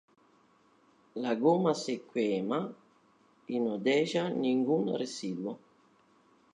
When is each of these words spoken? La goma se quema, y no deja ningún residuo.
La 1.25 1.33
goma 1.35 1.75
se 1.81 1.95
quema, 2.15 2.59
y 3.47 3.59
no 3.59 3.77
deja 3.77 4.31
ningún 4.31 4.97
residuo. 4.97 5.59